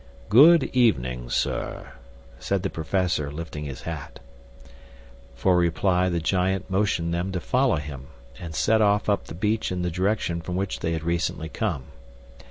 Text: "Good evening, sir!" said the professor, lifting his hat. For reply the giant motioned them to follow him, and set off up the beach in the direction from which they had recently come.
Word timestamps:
"Good 0.29 0.63
evening, 0.75 1.29
sir!" 1.29 1.91
said 2.39 2.63
the 2.63 2.71
professor, 2.71 3.31
lifting 3.31 3.65
his 3.65 3.83
hat. 3.83 4.19
For 5.35 5.55
reply 5.55 6.09
the 6.09 6.19
giant 6.19 6.67
motioned 6.71 7.13
them 7.13 7.31
to 7.33 7.39
follow 7.39 7.75
him, 7.77 8.07
and 8.39 8.55
set 8.55 8.81
off 8.81 9.09
up 9.09 9.25
the 9.25 9.35
beach 9.35 9.71
in 9.71 9.83
the 9.83 9.91
direction 9.91 10.41
from 10.41 10.55
which 10.55 10.79
they 10.79 10.93
had 10.93 11.03
recently 11.03 11.49
come. 11.49 11.83